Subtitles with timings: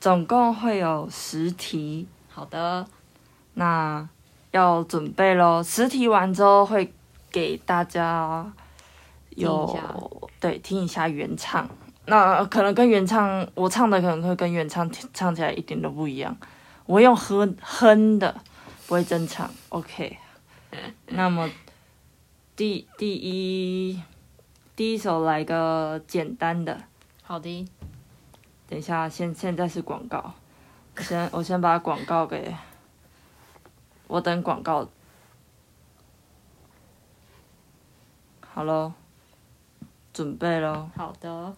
[0.00, 2.86] 总共会有十题，好的，
[3.54, 4.08] 那
[4.50, 5.62] 要准备喽。
[5.62, 6.90] 十题完之后会
[7.30, 8.50] 给大家
[9.30, 11.68] 有对听一下原唱，
[12.06, 16.34] 那可能跟原唱我唱的可能会跟原唱唱起来一点都不一样，
[16.86, 18.34] 我用哼哼的，
[18.86, 19.50] 不会真唱。
[19.68, 20.16] OK，
[21.08, 21.48] 那么
[22.56, 24.00] 第第一
[24.74, 26.80] 第一首来个简单的。
[27.22, 27.68] 好的，
[28.70, 30.32] 等一下，现现在是广告，
[30.96, 32.54] 我先我先把广告给，
[34.06, 34.88] 我等广告。
[38.52, 38.92] 好喽，
[40.12, 40.88] 准备喽。
[40.94, 41.56] 好的，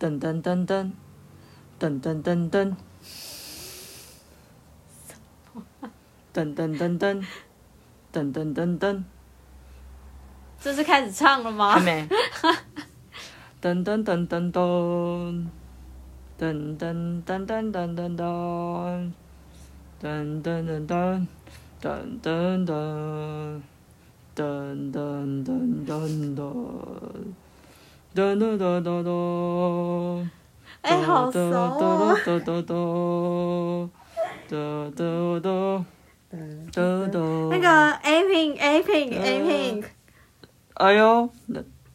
[0.00, 0.92] 噔噔噔噔，
[1.78, 2.76] 噔噔噔噔，
[6.32, 7.26] 噔噔噔噔，
[8.10, 9.04] 噔噔噔噔，
[10.60, 11.80] 这是开始唱了吗还？
[11.80, 12.08] 没。
[13.60, 15.46] 噔噔噔噔噔，
[16.38, 19.12] 噔噔噔噔噔噔噔，
[20.00, 21.26] 噔噔噔噔，
[21.80, 21.86] 噔
[22.22, 22.70] 噔噔，
[24.36, 24.96] 噔噔
[25.44, 25.48] 噔
[25.86, 25.88] 噔
[26.36, 26.38] 噔，
[28.14, 29.08] 噔噔噔噔噔。
[30.82, 32.16] 哎、好熟哦！
[32.24, 32.70] 哒哒哒哒
[34.48, 34.54] 哒
[34.96, 35.00] 哒
[36.72, 37.16] 哒哒。
[37.50, 37.66] 那个
[38.02, 39.84] A Pink A Pink A Pink，
[40.78, 41.28] 哎呦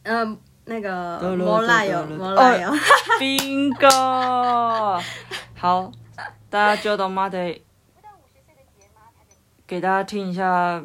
[0.02, 2.70] 嗯，那个摩拉有得了摩拉有
[3.18, 5.02] ，，bingo！
[5.56, 5.90] 好，
[6.50, 7.28] 大家就懂吗？
[7.30, 7.62] 得
[9.66, 10.82] 给大家听一下，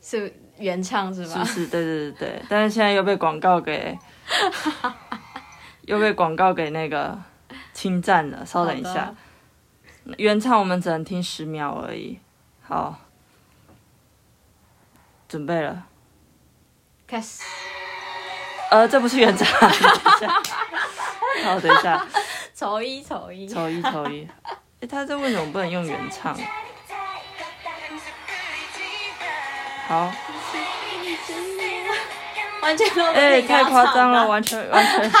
[0.00, 1.42] 是原唱是吧？
[1.44, 1.66] 是是？
[1.66, 2.42] 对对对对。
[2.48, 3.98] 但是现在又被广告给，
[5.82, 7.18] 又被广告给那个
[7.72, 8.46] 侵占了。
[8.46, 9.12] 稍等一下，
[10.18, 12.20] 原唱我们只能听十秒而已。
[12.62, 12.96] 好，
[15.26, 15.86] 准备了。
[17.06, 17.42] 开始。
[18.70, 19.46] 呃，这不是原唱。
[21.44, 22.06] 好，等一下，
[22.54, 24.26] 丑一丑一，丑一丑一。
[24.80, 26.36] 哎，他这为什么不能用原唱？
[29.86, 30.12] 好，
[32.62, 35.10] 完全都哎、太夸张了，的完全完全。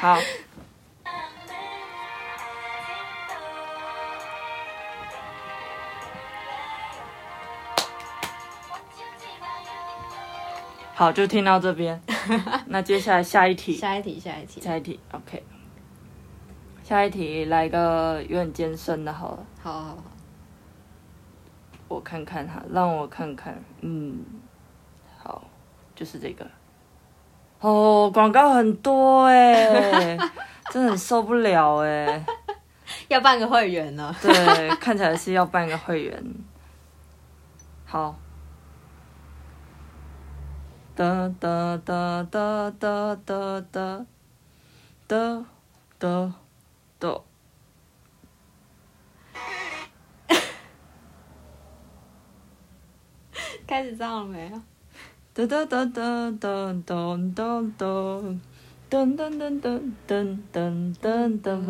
[0.00, 0.18] 好，
[11.00, 11.98] 好，就听到这边。
[12.68, 15.42] 那接下来下一题，下一题，下一题，下一题，OK。
[16.82, 19.96] 下一题来个有点艰深的，好了，好好好，
[21.88, 24.22] 我看看哈，让我看看，嗯，
[25.16, 25.42] 好，
[25.94, 26.46] 就是这个。
[27.60, 30.18] 哦，广告很多哎，
[30.70, 32.22] 真的很受不了哎。
[33.08, 34.14] 要办个会员呢。
[34.20, 36.22] 对，看起来是要办个会员。
[37.86, 38.14] 好。
[41.00, 44.04] 哒哒哒哒哒哒哒
[45.08, 45.46] 哒
[45.98, 46.34] 哒
[46.98, 47.22] 哒。
[53.66, 54.60] 开始唱了没有？
[55.32, 57.86] 哒哒哒哒哒哒哒哒。
[58.90, 61.64] 噔噔噔噔噔噔噔噔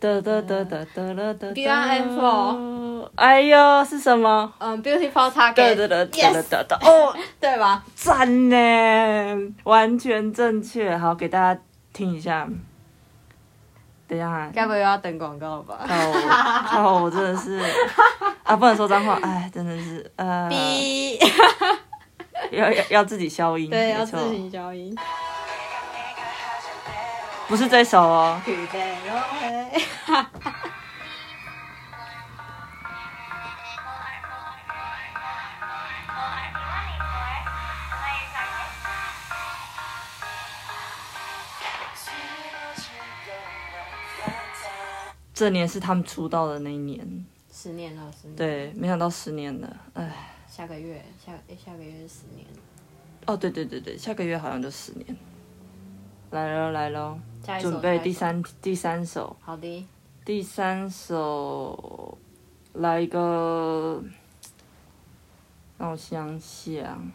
[0.00, 1.48] 哒哒哒哒哒哒哒啦哒。
[1.48, 4.52] Beautiful 哎呦，是什么？
[4.58, 6.78] 嗯，Beautiful 哒 Target，哒哒哒 Yes 哒哒。
[6.82, 7.84] 哦，对吧？
[7.94, 10.96] 赞呢，完全正确。
[10.96, 11.60] 好，给大家
[11.92, 12.48] 听一下。
[14.06, 15.80] 等一下啊，该不会又要等广告吧？
[16.68, 17.58] 靠我，真的是
[18.44, 21.18] 啊，不能说脏话，哎，真的是呃， 哔，
[22.50, 24.94] 要要要自己消音，对，要自己消音。
[27.46, 28.40] 不是这首哦。
[45.34, 50.08] 这年是他们出道的那一年，十年了，十年。，对，没想到十年了，哎，
[50.48, 52.46] 下个月，下诶下个月是十年。
[53.26, 55.16] 哦，对对对对，下个月好像就十年。
[56.34, 57.16] 来喽来喽，
[57.60, 58.12] 准备第。
[58.12, 59.86] 三第三首，好的，
[60.24, 62.18] 第三首
[62.72, 64.02] 来一个，
[65.78, 67.12] 让我想想，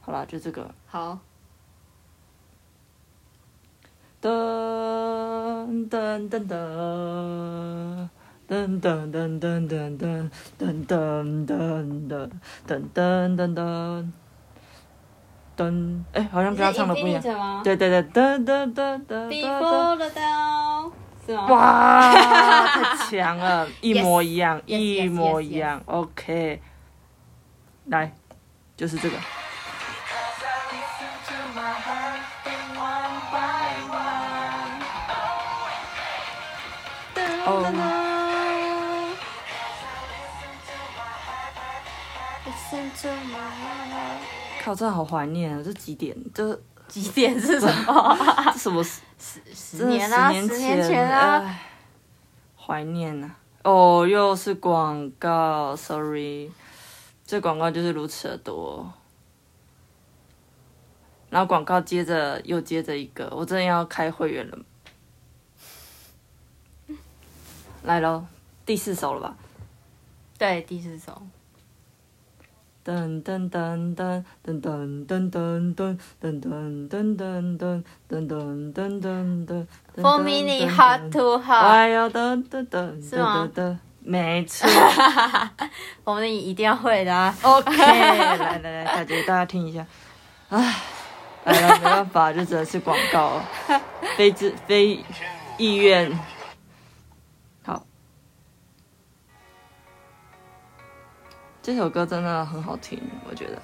[0.00, 0.72] 好啦，就这个。
[0.86, 1.18] 好，
[4.22, 4.30] 噔
[5.90, 8.08] 噔噔噔
[8.46, 12.30] 噔噔噔噔噔噔噔噔噔噔噔
[12.68, 14.12] 噔噔噔噔，
[16.12, 17.22] 哎，好像跟他唱的不一样。
[17.64, 19.28] 对对对，噔噔噔噔噔。
[19.28, 20.92] Before the dawn。
[21.26, 21.46] 是吗？
[21.48, 25.82] 哇，太强了， 一模一样一模一样。
[25.86, 26.62] OK，
[27.86, 28.12] 来，
[28.76, 29.16] 就是这个。
[37.50, 37.64] 哦，
[44.60, 45.62] 靠，真的好怀念啊！
[45.64, 46.16] 这几点？
[46.34, 48.18] 这 几点是什么？
[48.52, 49.00] 这什么十？
[49.54, 51.38] 十真的年啊，十十年前啊。
[51.44, 51.64] 哎
[52.60, 53.34] 怀念啊、
[53.64, 56.50] 哦，又是广告，sorry，
[57.24, 58.92] 这广告就是如此的多。
[61.30, 64.58] 然后广告接着又接着一个，我真的要开会员了。
[67.84, 68.26] 来喽，
[68.66, 69.36] 第四首了吧？
[70.36, 71.22] 对，第四首。
[72.88, 76.40] 噔噔噔噔噔噔噔噔噔噔噔
[76.88, 79.66] 噔噔噔噔噔噔噔噔。
[79.98, 84.66] Four minute hot to 我 hot，要噔噔噔是吗噔噔，没错。
[86.04, 87.34] 我们一定要会的啊。
[87.42, 89.84] OK，来来来，大家大家听一下。
[90.48, 90.76] 唉，
[91.44, 93.44] 来了，没办法，这只能是广告了，
[94.16, 95.04] 非自非
[95.58, 96.10] 意愿。
[101.68, 102.98] 这首歌真的很好听，
[103.28, 103.60] 我觉得。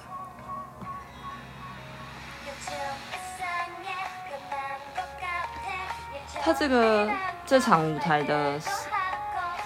[6.39, 7.11] 他这个
[7.47, 8.61] 这场舞台的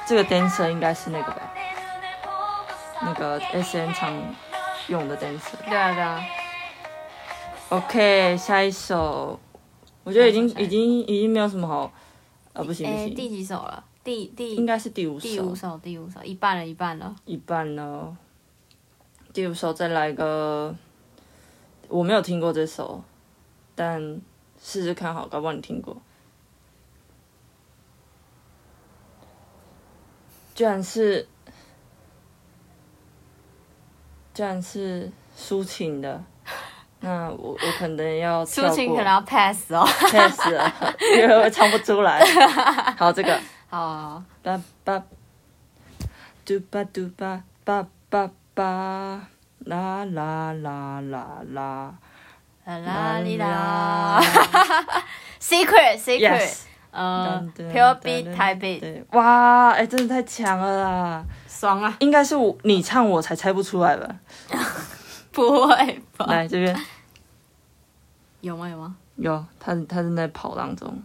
[0.08, 1.52] 这个 dancer 应该是那个吧？
[3.02, 4.18] 那个 S N 常
[4.88, 5.58] 用的 dancer。
[5.68, 6.24] 对啊，对啊。
[7.68, 9.38] OK，下一首，
[10.06, 11.92] 我觉得已经已经已经没有什么好，
[12.54, 13.84] 呃，不行不哎，行，第几首了？
[14.02, 17.14] 第第应该是第五首，第五首，第五首，一半了，一半了。
[17.26, 18.16] 一半了。
[19.32, 20.76] 第五首再来个，
[21.88, 23.04] 我没有听过这首，
[23.76, 24.02] 但
[24.62, 25.96] 试试看好，搞不好你听过。
[30.56, 31.28] 居然是，
[34.34, 36.22] 居然是抒情的，
[37.00, 39.86] 那我我可能要跳抒情可能要 pass 哦。
[40.12, 40.74] pass 了，
[41.16, 42.20] 因为我唱不出来。
[42.98, 43.40] 好，这个。
[43.70, 45.04] 好，叭叭，
[46.44, 49.22] 嘟吧嘟吧叭叭叭，
[49.60, 51.96] 啦啦啦啦啦
[52.66, 54.20] 啦啦哩啦。
[55.40, 61.24] Secret Secret，，yes，呃，Pure Beat 噔台北，对，哇，哎、真的太强了啦！
[61.48, 61.96] 爽啊！
[62.02, 64.14] 应该是我你唱我才猜不出来吧？
[65.32, 66.26] 不会吧？
[66.28, 66.78] 来这边
[68.42, 68.68] 有吗？
[68.68, 68.98] 有吗？
[69.16, 71.02] 有，他他正在跑当中。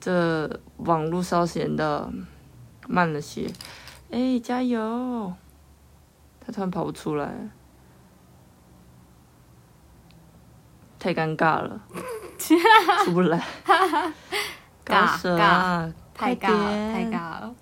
[0.00, 0.48] 这
[0.78, 2.10] 网络稍显的
[2.88, 3.46] 慢了些，
[4.10, 5.34] 哎、加油！
[6.46, 7.34] 他突然跑不出来，
[10.96, 11.80] 太尴尬了，
[13.04, 13.44] 出不来。
[14.84, 17.52] 高尬手啊，太快尬了，太点尬了。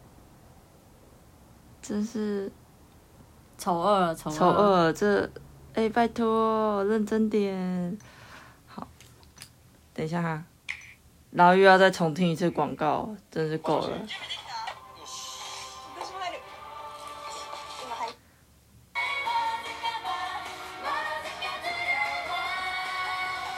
[1.81, 2.53] 真是
[3.57, 5.31] 丑恶了，丑丑二，这
[5.73, 7.97] 哎、拜托认真点。
[8.67, 8.87] 好，
[9.95, 10.45] 等一下哈，
[11.31, 14.07] 然后又要再重听一次广告，真是够了。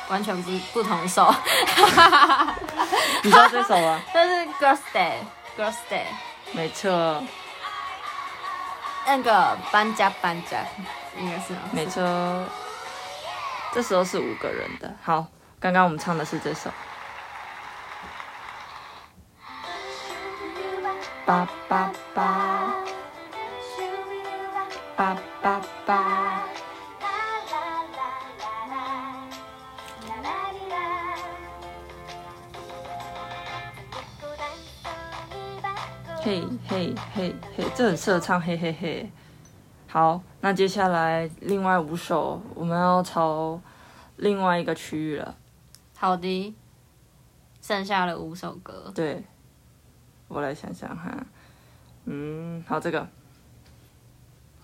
[0.08, 1.34] 完全不不同首。
[3.22, 4.00] 你知道这首吗？
[4.12, 6.04] 这是 Girls Day，Girls Day，
[6.52, 7.22] 没错，
[9.06, 10.58] 那个搬家搬家，
[11.18, 12.02] 应该是吗没错。
[13.72, 14.94] 这时候是五个人的。
[15.02, 15.26] 好，
[15.60, 16.70] 刚刚我们唱的是这首。
[21.26, 22.72] 叭叭叭，
[24.96, 26.42] 叭叭叭。
[36.26, 39.08] 嘿嘿嘿嘿，这很适合唱嘿嘿嘿。
[39.86, 43.60] 好，那接下来另外五首，我们要朝
[44.16, 45.36] 另外一个区域了。
[45.96, 46.52] 好的，
[47.62, 48.90] 剩下了五首歌。
[48.92, 49.22] 对，
[50.26, 51.16] 我来想想哈，
[52.06, 53.06] 嗯，好，这个，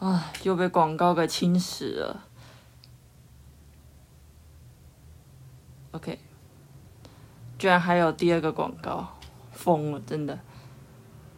[0.01, 2.25] 啊，又被广告给侵蚀了。
[5.93, 6.19] OK，
[7.57, 9.17] 居然还有第二个广告，
[9.53, 10.37] 疯了，真的。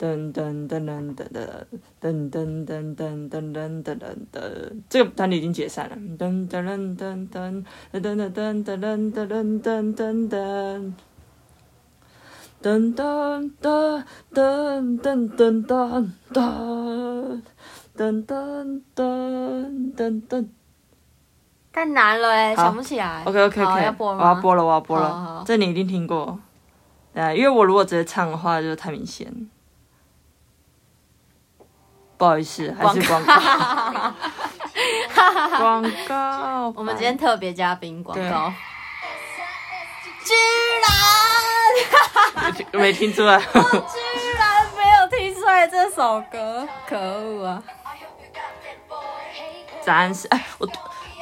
[0.00, 1.28] 噔噔噔噔噔
[2.00, 4.40] 噔噔噔噔噔噔噔噔噔，
[4.88, 5.96] 这个团体已经解散了。
[6.18, 10.94] 噔噔噔噔噔噔噔噔噔噔噔噔噔噔噔。
[12.62, 14.02] 噔噔噔
[14.32, 14.40] 噔
[14.96, 16.40] 噔噔噔噔
[17.96, 20.48] 噔噔噔噔噔。
[21.72, 23.22] 太难了哎，好想不起来。
[23.24, 23.80] OK OK 好 OK？
[23.80, 25.44] 我要播了，我要播好了好。
[25.46, 26.38] 这你一定听过，
[27.12, 29.32] 对啊，因为我如果直接唱的话，就太明显。
[32.20, 33.32] 不好意思，还是广告。
[35.56, 36.70] 广告。
[36.76, 38.52] 我们今天特别嘉宾广告。
[40.22, 40.34] 居
[40.82, 43.38] 然没听出来。
[43.40, 43.48] 居
[44.36, 47.62] 然没有听出来这首歌，可恶啊！
[49.86, 50.72] 答案是，哎，我都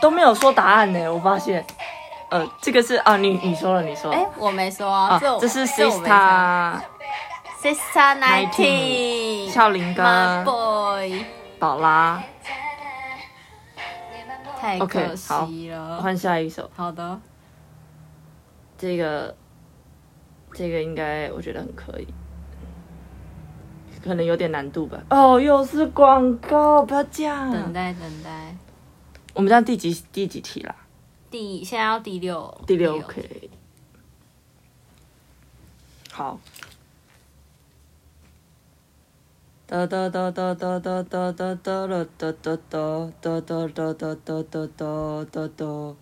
[0.02, 1.08] 都没有说答案呢。
[1.08, 1.64] 我发现，
[2.28, 4.18] 呃，这个是啊，你你说了，你说了。
[4.18, 6.82] 哎，我没说啊，啊这，这是这我没唱
[7.62, 10.04] Sista Sister Nineteen，孝琳跟
[10.98, 11.24] 可以
[11.60, 12.20] 宝拉。
[14.60, 16.02] 太可惜了。
[16.02, 17.20] 换下一首，好的，
[18.76, 19.36] 这个
[20.52, 22.08] 这个应该我觉得很可以，
[24.02, 25.00] 可能有点难度吧。
[25.10, 27.52] 哦，又是广告，不要这样。
[27.52, 28.56] 等待等待。
[29.34, 30.74] 我们这样第几第几题啦？
[31.30, 33.48] 第现在要第六，第六 OK。
[36.10, 36.40] 好。
[39.70, 45.94] 哒哒哒哒哒哒哒哒哒啦哒哒哒哒哒哒哒哒哒哒哒哒。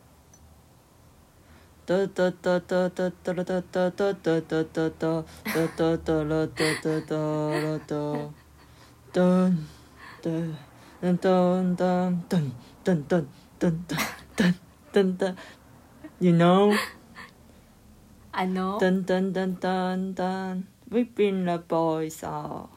[1.84, 7.16] 哒哒哒哒哒哒啦哒哒哒哒哒哒哒哒哒哒啦哒哒哒
[7.58, 7.96] 啦哒。
[9.12, 9.58] 噔
[10.22, 10.54] 噔
[11.02, 12.52] 噔噔噔噔
[12.84, 13.26] 噔噔
[13.58, 13.74] 噔
[14.36, 14.54] 噔
[14.92, 15.34] 噔噔
[16.20, 16.72] ，You know。
[18.30, 18.78] I know。
[18.78, 22.75] 噔噔噔噔噔，We bring the boys out,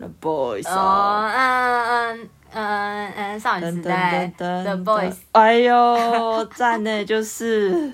[0.00, 5.16] the boys 哦，嗯嗯嗯嗯，少女时代噔噔 The Boys。
[5.32, 7.92] 哎呦，赞呢，就是。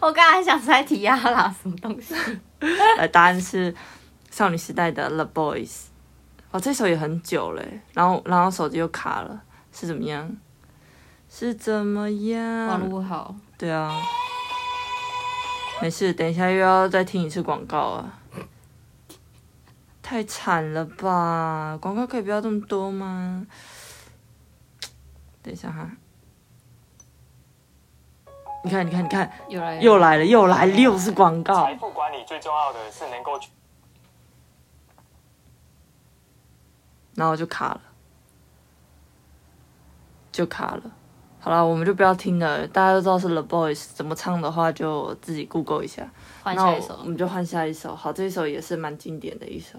[0.00, 2.14] 我刚才想猜提亚啦，什么东西？
[2.98, 3.74] 呃，答案是
[4.30, 5.82] 少女时代的 The Boys。
[6.50, 9.40] 哦，这首也很久嘞，然后然后手机又卡了，
[9.72, 10.28] 是怎么样？
[11.28, 12.88] 是怎么网样？
[12.88, 13.94] 络好，对啊，
[15.80, 18.19] 没事，等一下又要再听一次广告啊！
[20.10, 23.46] 太惨了吧，广告可以不要这么多吗？
[25.40, 25.88] 等一下哈，
[28.64, 31.76] 你看，你看，你看，又来又来了，又来了，又是广告财。
[31.76, 33.50] 富管理最重要的是能够去
[37.14, 37.80] 然后就卡了，
[40.32, 40.82] 就卡了。
[41.38, 46.10] 好了，我们就不要听了，大家都知道是 The Boys，怎么唱的话就自己 Google 一下。
[46.42, 47.04] 换下一首我。
[47.04, 47.94] 们就换下一首。
[47.94, 49.78] 好，这一首也是蛮经典的一首。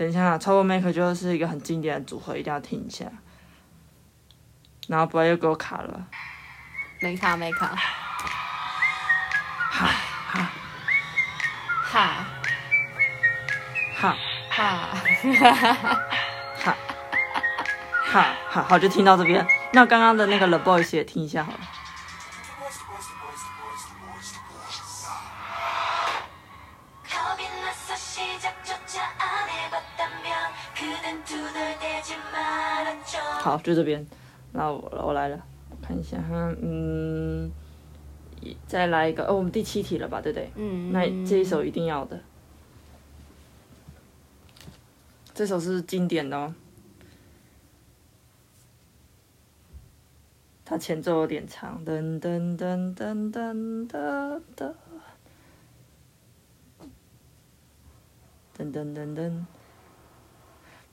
[0.00, 3.04] 等一下，Trouble Maker 就是一个很经典的组合，一定要听一下。
[4.88, 6.06] 然后不要又给我卡了，
[7.02, 7.66] 没卡没卡。
[7.66, 7.76] 哈
[9.68, 10.50] 哈
[11.82, 12.00] 哈
[13.92, 14.16] 哈
[14.48, 14.64] 哈，
[16.56, 16.74] 哈
[18.06, 19.46] 哈哈，好，就听到这边。
[19.74, 21.58] 那刚刚的那个 The Boys 也听一下好了。
[33.40, 34.06] 好，就这边。
[34.52, 35.42] 那我我来了，
[35.80, 37.50] 看一下哈，嗯，
[38.66, 40.50] 再来一个，哦，我们第七题了吧，对不对？
[40.56, 40.92] 嗯。
[40.92, 42.20] 那这一首一定要的，
[45.32, 46.54] 这首是经典的哦。
[50.66, 53.88] 它前奏有点长，噔噔噔噔噔噔
[54.54, 54.74] 噔
[58.58, 59.44] 噔噔噔噔。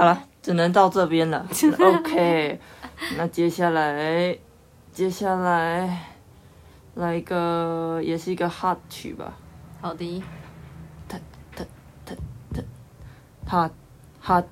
[0.00, 1.46] 好了，只能到这边了。
[1.78, 2.58] OK，
[3.18, 4.34] 那接下来，
[4.90, 6.06] 接下来
[6.94, 9.34] 来一个也是一个 hard 曲吧。
[9.82, 10.24] 好的。
[11.06, 11.18] 他
[11.54, 11.62] 他
[12.06, 12.14] 他
[13.44, 13.70] 他，hard
[14.24, 14.44] hard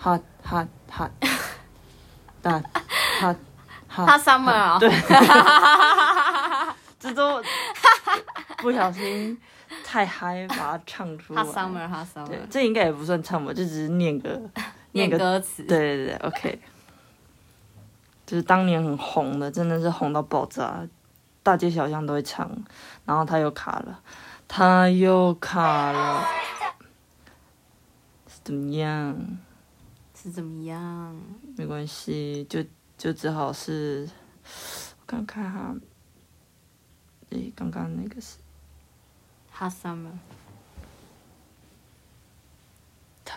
[0.00, 1.10] hard hard hard，
[2.40, 2.62] 哒
[3.20, 3.36] ，hard，
[3.88, 4.78] 他 summer 啊？
[4.80, 4.88] 对。
[7.00, 7.42] 这都
[8.58, 9.36] 不小心
[9.82, 11.34] 太嗨，把它唱出。
[11.34, 12.28] 哈 summer 哈 summer。
[12.28, 14.40] 对，这应该也不算唱吧，就只是念歌。
[14.92, 15.64] 念歌词。
[15.64, 16.60] 对对对，OK。
[18.24, 20.88] 就是当年很红的，真的是红到爆炸，
[21.42, 22.50] 大街小巷都会唱。
[23.04, 24.00] 然后他又卡了，
[24.48, 26.24] 他又卡了，
[28.26, 29.18] 是怎么样？
[30.14, 31.20] 是怎么样？
[31.56, 32.64] 没关系，就
[32.96, 34.08] 就只好是，
[35.00, 35.74] 我看看哈，
[37.30, 38.38] 诶，刚刚那个是，
[39.50, 40.12] 哈 summer。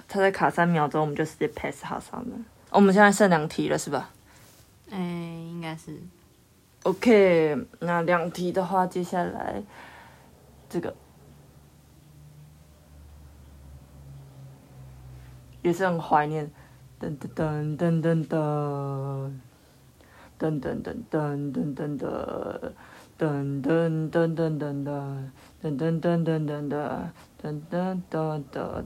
[0.07, 2.37] 他在卡三秒钟，我们就直接 pass 他上了。
[2.71, 4.09] 我们现在剩两题了，是吧？
[4.91, 5.97] 哎，应该是。
[6.83, 9.63] OK，那两题的话，接下来
[10.69, 10.95] 这个
[15.61, 16.51] 也是很怀念。
[16.99, 19.31] 噔噔噔噔噔噔，
[20.39, 22.71] 噔噔噔噔噔噔噔，
[23.17, 24.87] 噔噔噔噔噔噔，
[25.61, 26.71] 噔噔噔噔噔，
[27.41, 28.13] 噔噔噔
[28.51, 28.85] 噔。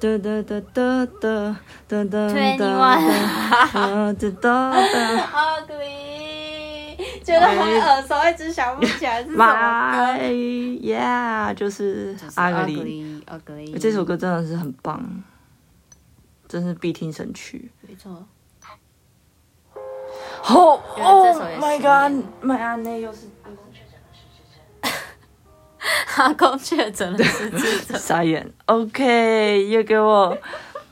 [0.00, 1.58] 哒哒哒哒哒
[1.88, 2.62] 哒哒哒哒
[4.12, 5.66] 哒哒哒
[7.24, 10.16] 觉得很耳熟，一直想不起来是什么歌。
[10.22, 13.22] Yeah，就是《阿格里》。
[13.28, 15.04] 阿这首歌真的是很棒，
[16.46, 17.72] 真是必听神曲。
[17.80, 18.24] 没错。
[20.44, 20.80] Oh
[21.60, 23.28] my 阿内又是。
[26.18, 28.48] 阿公却真的是傻眼。
[28.66, 30.36] Ok 又给我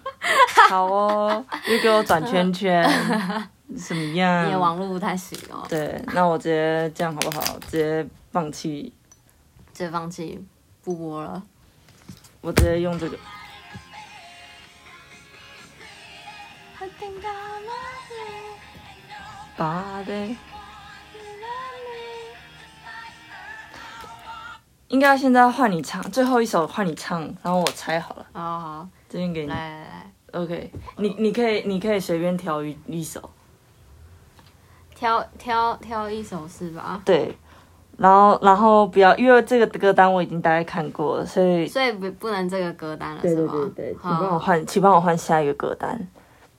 [0.71, 2.83] 好哦又给我转圈圈。
[3.77, 4.47] 什么样？
[4.47, 5.65] 你的网络不太行哦。
[5.69, 7.59] 对那我直接这样好不好？
[7.69, 8.93] 直接放弃。
[9.73, 10.43] 直接放弃
[10.83, 11.43] 不播了。
[12.41, 13.19] 我直接用这个。
[24.89, 28.27] 应该现在换你唱最后一首换你唱然后我猜好了。
[28.33, 28.89] 好好。
[29.09, 29.47] 这边给你。
[29.49, 33.31] 来来来 ok 你你可以你可以随便挑一一首。
[34.95, 37.03] 挑挑挑一首是吧？
[37.05, 37.37] 对
[37.99, 43.53] 然后然后不要因为这个歌单我已经大概看过了所以所以不不能这个歌单了是吗？
[43.75, 46.07] 对请帮我换请帮我换下一个歌单。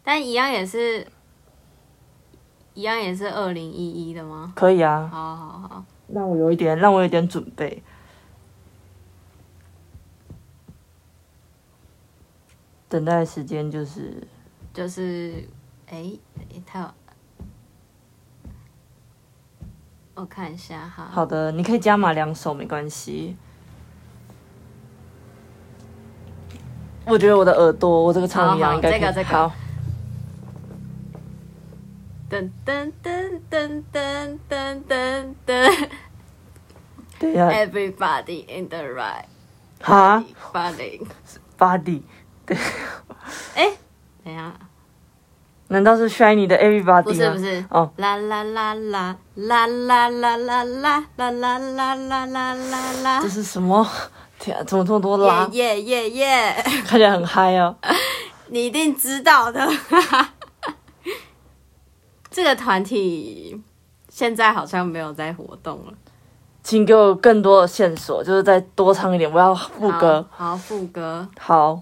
[0.03, 1.05] 但一样也是
[2.73, 4.51] 一样也是二零一一的吗？
[4.55, 5.07] 可以啊。
[5.11, 5.83] 好好好。
[6.07, 7.81] 那我有一点让我有点准备。
[12.89, 14.25] 等待时间就是
[14.73, 15.47] 就是
[15.89, 16.87] 哎哎，他有，
[20.15, 21.09] 我看一下哈。
[21.11, 23.35] 好的，你可以加码两首没关系。
[27.05, 29.51] 我觉得我的耳朵，我这个唱一好好样应该可以这个这个好。
[32.29, 35.89] 噔噔噔噔噔噔噔噔
[37.17, 39.25] 等一下，，Everybody in the right
[39.81, 40.21] 哈
[40.51, 41.07] body。
[41.57, 42.01] ，Body，
[43.55, 43.71] 哎，
[44.23, 44.53] 等一下，
[45.69, 47.01] 难道是 Shiny 的 Everybody 吗？
[47.01, 53.85] 不是不是，哦，啦啦啦啦啦啦啦啦啦啦啦啦啦啦啦啦啦这，是什么？
[54.39, 55.47] 天啊，怎么这么多啦？
[55.51, 56.63] 耶耶耶耶！
[56.85, 57.75] 看起来很嗨哦。
[58.49, 59.67] 你一定知道的。
[62.29, 63.59] 这个团体
[64.09, 65.93] 现在好像没有在活动了。
[66.63, 70.23] 请给我更多的线索，就是再多唱一点，我要副歌。
[70.29, 71.81] 好，好副歌，好，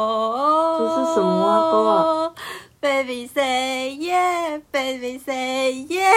[3.33, 6.11] say yeah, baby say yeah，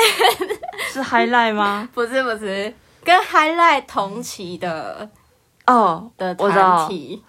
[0.92, 1.88] 是 Highlight 吗？
[1.94, 2.72] 不是不是，
[3.04, 5.08] 跟 Highlight 同期的
[5.66, 6.88] 哦，的团。
[6.88, 7.22] 体，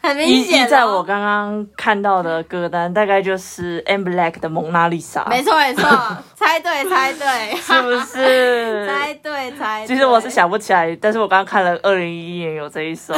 [0.00, 5.82] 很明依显在我刚刚看到的歌单，大概就是 M Black 的蒙娜丽莎，没错没错，
[6.36, 8.86] 猜对猜对，是不是？
[8.88, 9.88] 猜对猜对。
[9.88, 13.14] 其实我是，想不起来，但是我刚刚看了二零一一年有这一首，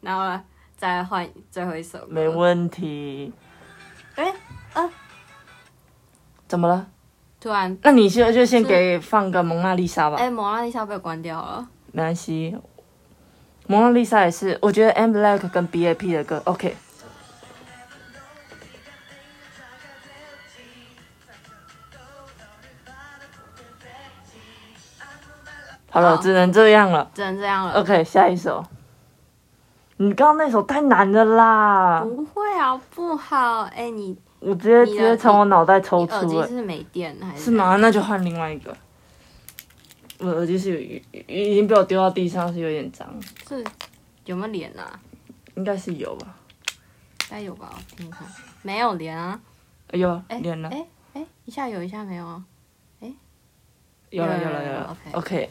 [0.00, 0.42] 然后
[0.76, 3.32] 再换最后一首歌，没问题。
[4.74, 4.88] 哎，
[6.46, 6.86] 怎么了？
[7.40, 11.66] 突然，那你现在就先给放个蒙娜丽莎吧，哎，蒙娜丽莎被关掉了。
[11.92, 12.56] 没关系。
[13.66, 16.76] 蒙娜丽莎也是，我觉得 M Black 跟 B A P 的歌 OK。
[25.92, 27.10] 好了，好只能这样了。
[27.14, 27.80] 只能这样了。
[27.80, 28.64] OK，下一首。
[30.02, 32.00] 你刚刚那首太难了啦！
[32.02, 33.64] 不会啊，不好。
[33.64, 37.44] 哎、你我直接直接从我脑袋抽出了，机是没电还是？
[37.44, 37.50] 是？
[37.50, 37.76] 吗？
[37.76, 38.74] 那就换另外一个。
[40.18, 43.06] 我的耳机是有已已经被我丢到地上，是有点脏，
[43.46, 43.62] 是
[44.24, 44.98] 有没有连啊？
[45.56, 46.34] 应该是有吧？
[46.70, 48.26] 应该有吧，我听听看。
[48.62, 49.38] 没有连啊。
[49.90, 52.42] 哎呦，哎、连了，哎哎，一下有，一下没有啊。
[54.08, 54.96] 有了有有有有了有了。
[55.12, 55.50] OK OK，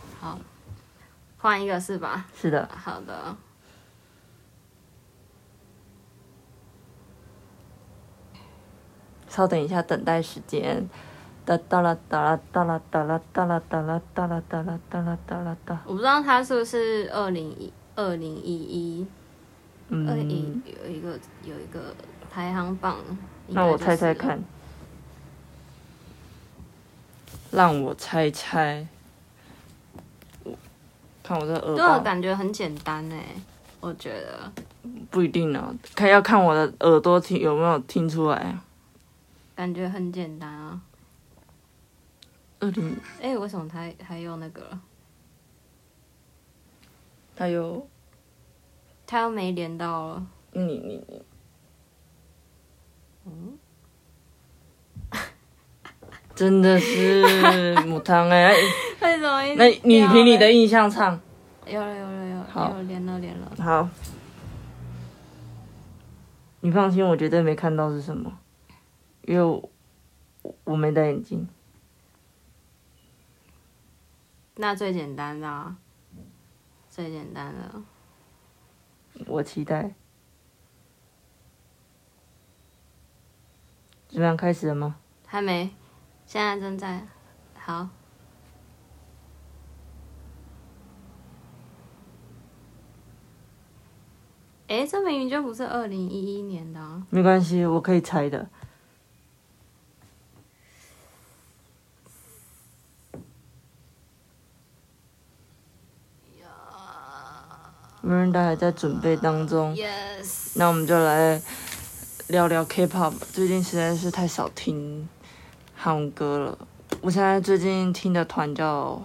[1.38, 2.26] 换一个是吧？
[2.36, 3.38] 是的，好的。
[9.40, 10.86] 稍等一下，等待时间。
[11.46, 15.80] 哒哒啦哒啦哒啦哒啦哒啦哒啦哒啦哒啦哒啦哒啦哒。
[15.86, 19.08] 我不知道他是不是二零一二零一一
[19.90, 21.96] 二一嗯，有一个有一个
[22.30, 22.98] 排行榜。
[23.48, 24.38] 应那我猜猜看。
[27.52, 28.86] 让我猜猜。
[30.44, 30.52] 我
[31.24, 33.24] 看我这耳对我感觉很简单哎，
[33.80, 34.52] 我觉得
[35.10, 38.66] 不一定呢，看要看我的耳朵听有没有听出来啊。
[39.60, 40.80] 感觉很简单啊。
[42.62, 44.82] 二零，哎、为什么他还有那个了？
[47.36, 47.86] 还有
[49.06, 50.26] 他又没连到了。
[50.54, 51.22] 你你你，
[56.34, 58.54] 真的是 母汤哎、
[59.02, 61.20] 为什么那你凭你的印象唱。
[61.66, 63.52] 有了有了有好了有连了连了。
[63.60, 63.90] 好，
[66.62, 68.40] 你放心，我绝对没看到是什么，
[69.30, 71.48] 因为我我没戴眼镜。
[74.56, 75.78] 那最简单的、啊，
[76.90, 77.84] 最简单的，
[79.28, 79.94] 我期待。
[84.08, 84.36] 怎么样？
[84.36, 84.96] 开始了吗？
[85.28, 85.76] 还没，
[86.26, 87.06] 现在正在。
[87.54, 87.88] 好，
[94.68, 97.06] 哎，这明明就不是二零一一年的、啊。
[97.12, 98.50] 没关系，我可以猜的。
[108.10, 109.76] Miranda 还在准备当中。
[109.76, 111.40] Yes，那我们就来
[112.30, 113.14] 聊聊 K-pop。
[113.32, 115.08] 最近实在是太少听
[115.76, 116.58] 韩文歌了。
[117.02, 119.00] 我现在最近听的团叫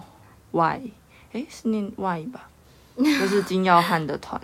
[0.53, 0.91] Y，
[1.35, 2.49] 哎，是念 Y 吧？
[2.97, 4.41] 就是金耀汉的团，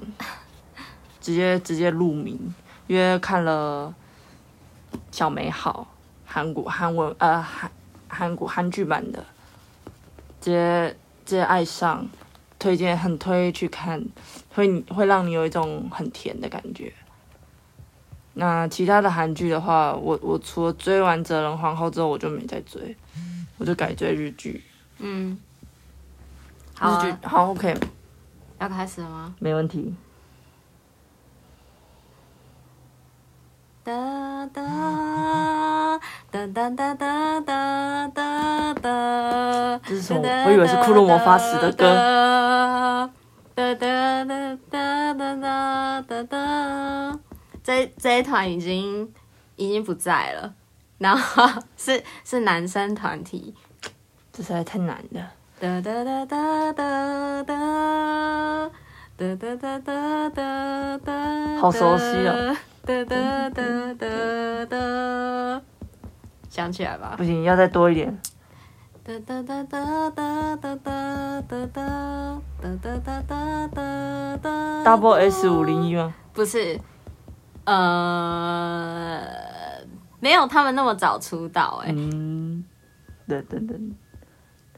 [1.22, 2.54] 直接直接入名，
[2.86, 3.94] 因为看了
[5.10, 5.86] 小美好
[6.26, 7.70] 韩国韩文呃韩
[8.08, 9.24] 韩国韩剧版的，
[10.38, 10.90] 直接
[11.24, 12.06] 直接爱上，
[12.60, 14.00] 推荐很推去看，
[14.54, 16.92] 会会让你有一种很甜的感觉。
[18.34, 22.96] 那其他的韩剧的话，我我除了追完《哲人皇后》之后，我就没再追，
[23.58, 24.62] 我就改追日剧。
[24.98, 25.36] 嗯，
[26.74, 27.76] 好啊、日剧好 OK，
[28.60, 29.34] 要开始了吗？
[29.40, 29.92] 没问题。
[33.90, 34.62] 哒哒
[36.31, 39.81] 哒哒哒哒哒哒哒。
[39.85, 40.22] 这是什么？
[40.46, 43.11] 我以为是骷髅魔法使的歌。
[43.57, 47.18] 哒哒哒哒哒哒哒哒。
[47.64, 49.12] 这这一团已经
[49.57, 50.55] 已经不在了，
[50.98, 53.57] 然后是是男生团体。
[54.33, 55.33] 这实在太难了。
[55.59, 58.70] 哒哒哒哒哒哒。
[59.16, 61.59] 哒哒哒哒哒哒。
[61.61, 62.57] 好熟悉哦。
[62.84, 64.06] 哒哒哒哒
[64.66, 65.62] 哒。
[66.48, 67.14] 想起来吧。
[67.16, 68.20] 不行，要再多一点。
[69.04, 70.96] 哒哒哒哒哒哒哒
[71.48, 71.66] 哒哒
[72.60, 74.84] 哒哒哒哒哒哒。
[74.84, 76.14] Double S 五零一吗？
[76.32, 76.80] 不是，
[77.64, 79.20] 呃，
[80.20, 82.64] 没有他们那么早出道哎、嗯，
[83.26, 83.94] 等等等，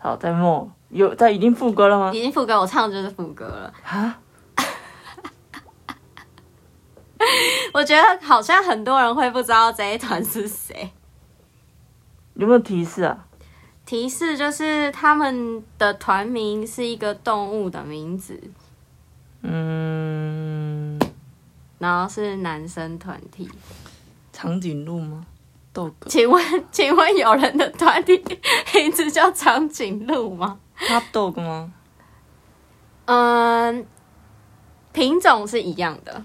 [0.01, 2.21] 好，在默有在已经副歌了吗已？
[2.23, 3.73] 经副歌，我唱的就是副歌了。
[3.85, 4.19] 啊，
[7.75, 10.93] 我觉得好像很多人会不知道这一团是谁。
[12.35, 13.27] 有没有提示啊？
[13.85, 18.41] 提示就是他们的团名是一个动物的名字，
[19.43, 20.99] 嗯，
[21.79, 23.51] 然后是男生团体。
[24.33, 25.27] 长颈鹿吗？
[25.73, 28.23] 豆哥请问，请问有人的团体
[28.75, 31.73] 名字叫长颈鹿吗？，Top Dog 吗？
[33.07, 33.87] 嗯，
[34.93, 36.23] 品种是一样的，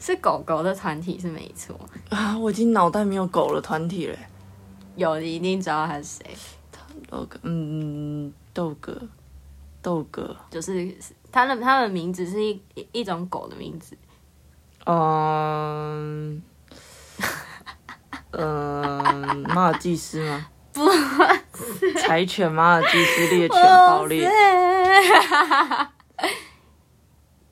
[0.00, 1.78] 是狗狗的团体是没错。
[2.08, 4.18] 啊，我已经脑袋没有狗了团体嘞。
[4.96, 6.36] 有你一定知道他是谁，
[7.08, 9.00] 豆哥，嗯，豆哥，
[9.80, 10.92] 豆哥，就是
[11.30, 13.96] 他的他的名字是一一一种狗的名字。
[14.86, 16.42] 嗯，
[18.32, 20.46] 嗯， 马尔济斯吗？
[20.72, 24.28] 不是柴犬马尔济斯猎犬爆裂。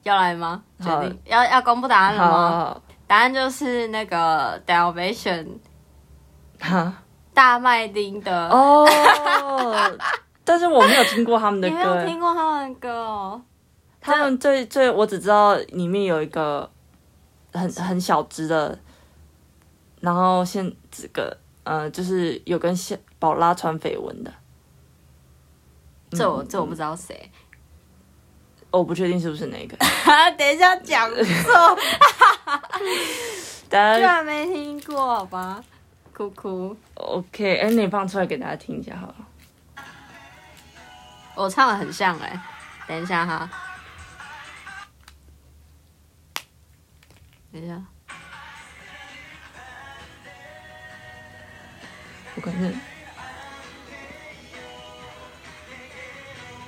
[0.09, 0.63] 要来吗？
[0.81, 2.81] 决定要要公布答案了吗？
[3.07, 5.47] 答案就是那个 Dalmatian
[6.61, 6.93] 哈
[7.33, 8.49] 大麦丁的。
[8.49, 8.87] 哦，
[10.45, 12.05] 但是我没有听过他们的 你没有歌。
[12.05, 13.43] 听过他们的歌哦？
[14.01, 16.71] 他们最最，我只知道里面有一个
[17.53, 18.79] 很很小只的，
[20.01, 24.33] 然后现这个呃，就是有跟小宝拉传绯闻的，
[26.11, 27.31] 这我这我不知道谁。
[28.71, 29.77] 我不确定是不是那个。
[30.37, 31.79] 等一下讲错，
[33.69, 35.63] 大家居然没听过，好吧？
[36.15, 39.15] 哭哭，OK，哎、你放出来给大家听一下好了。
[41.37, 42.41] 我唱的很像哎、
[42.89, 43.49] 等一下哈，
[47.53, 47.81] 等一下，
[52.35, 52.73] 我感觉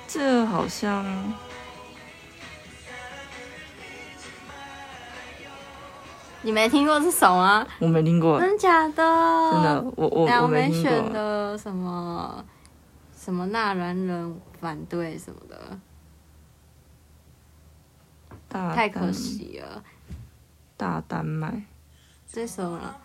[0.07, 1.03] 这好像
[6.43, 7.65] 你没听过这首吗？
[7.79, 8.95] 我没听过，真假的？
[9.51, 11.13] 真的，我我那我我没选。
[11.13, 12.43] 的什么
[13.15, 15.77] 什么那男人反对什么的，
[18.73, 19.83] 太可惜了。
[20.75, 21.61] 大丹麦，
[22.31, 22.95] 这首呢？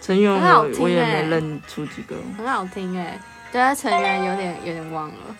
[0.00, 3.20] 成员很好听我我也欸没认出几个，很好听哎、
[3.50, 5.36] 对他成员有点有点忘了。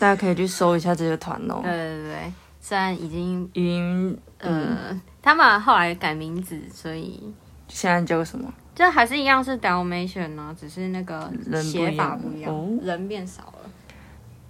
[0.00, 1.60] 大家可以去搜一下这个团哦。
[1.62, 7.22] 对对对，虽然已经已经嗯，呃，他们后来改名字，所以
[7.68, 8.50] 现在叫什么？
[8.74, 13.70] 这还是一样是 Dalmatian 呢，只是那个人不一写法样不一样，哦人变少了。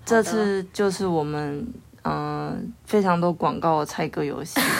[0.04, 1.58] 这次就是我们
[2.02, 4.60] 嗯、呃非常多广告的猜歌游戏。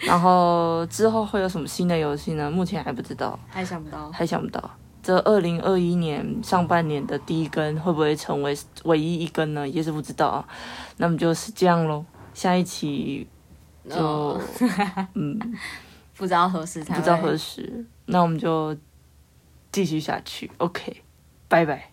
[0.00, 2.50] 然后之后会有什么新的游戏呢？
[2.50, 4.68] 目前还不知道，还想不到，还想不到。
[5.02, 9.68] 这二零二一年上半年的第一根会不会成为唯一一根呢？
[9.68, 10.48] 也是不知道啊。
[10.96, 12.04] 那么就是这样喽。
[12.34, 13.26] 下一期
[13.88, 14.40] 就、哦
[15.14, 15.38] 嗯
[16.16, 18.76] 不知道何时才不知道何时，那我们就
[19.70, 20.50] 继续下去。
[20.58, 21.02] OK，
[21.48, 21.92] 拜拜。